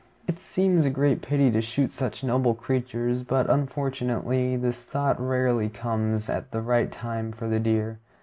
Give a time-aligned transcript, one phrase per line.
[0.27, 5.69] It seems a great pity to shoot such noble creatures; but unfortunately this thought rarely
[5.69, 7.99] comes at the right time for the deer.